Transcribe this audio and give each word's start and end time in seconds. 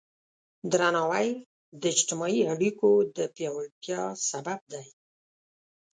درناوی 0.71 1.27
د 1.81 1.83
اجتماعي 1.95 2.41
اړیکو 2.53 2.89
د 3.15 3.17
پیاوړتیا 3.35 4.01
سبب 4.29 4.59
دی. 4.73 4.85